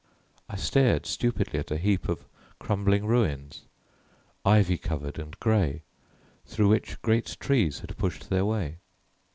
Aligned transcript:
I 0.49 0.55
stared 0.55 1.05
stupidly 1.05 1.59
at 1.59 1.69
a 1.69 1.77
heap 1.77 2.09
of 2.09 2.25
crumbling 2.57 3.05
ruins, 3.05 3.65
ivy 4.43 4.79
covered 4.79 5.19
and 5.19 5.39
grey, 5.39 5.83
through 6.47 6.69
which 6.69 6.99
great 7.03 7.37
trees 7.39 7.81
had 7.81 7.95
pushed 7.97 8.31
their 8.31 8.43
way. 8.45 8.77